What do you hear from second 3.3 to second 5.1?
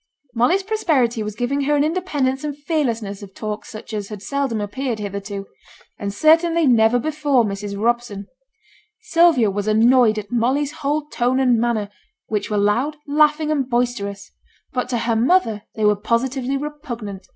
talk such as had seldom appeared